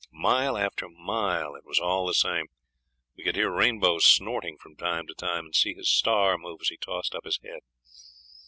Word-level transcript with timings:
Mile 0.11 0.57
after 0.57 0.89
mile 0.89 1.53
it 1.53 1.63
was 1.63 1.77
all 1.79 2.07
the 2.07 2.15
same; 2.15 2.47
we 3.15 3.23
could 3.23 3.35
hear 3.35 3.51
Rainbow 3.51 3.99
snorting 3.99 4.57
from 4.57 4.75
time 4.75 5.05
to 5.05 5.13
time 5.13 5.45
and 5.45 5.55
see 5.55 5.75
his 5.75 5.91
star 5.91 6.39
move 6.39 6.61
as 6.61 6.69
he 6.69 6.77
tossed 6.77 7.13
up 7.13 7.23
his 7.25 7.37
head. 7.43 7.59